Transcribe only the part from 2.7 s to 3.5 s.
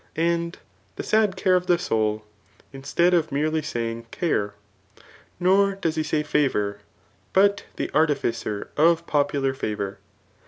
[[instead of